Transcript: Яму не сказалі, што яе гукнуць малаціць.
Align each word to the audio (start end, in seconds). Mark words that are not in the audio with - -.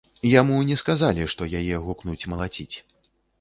Яму 0.29 0.55
не 0.69 0.77
сказалі, 0.83 1.27
што 1.33 1.49
яе 1.59 1.75
гукнуць 1.85 2.27
малаціць. 2.33 2.75